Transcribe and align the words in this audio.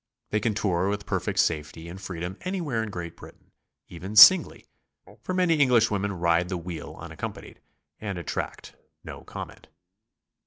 They 0.31 0.39
can 0.39 0.55
tour 0.55 0.89
with 0.89 1.05
perfect 1.05 1.37
safety 1.37 1.87
and 1.87 2.01
free 2.01 2.21
dom 2.21 2.35
anywhere 2.41 2.81
in 2.81 2.89
Great 2.89 3.15
Britain, 3.15 3.51
even 3.87 4.15
singly, 4.15 4.65
for 5.21 5.35
many 5.35 5.59
Eng 5.59 5.69
lish 5.69 5.91
women 5.91 6.13
ride 6.13 6.49
the 6.49 6.57
wheel 6.57 6.95
unaccompanied, 6.99 7.59
and 7.99 8.17
attract 8.17 8.75
no 9.03 9.21
comment. 9.23 9.67